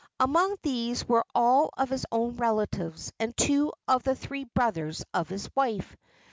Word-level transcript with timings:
Among 0.19 0.57
these 0.63 1.07
were 1.07 1.23
all 1.35 1.69
of 1.77 1.89
his 1.91 2.07
own 2.11 2.37
relatives 2.37 3.13
and 3.19 3.37
two 3.37 3.71
of 3.87 4.01
the 4.01 4.15
three 4.15 4.45
brothers 4.45 5.05
of 5.13 5.29
his 5.29 5.47
wife. 5.55 5.95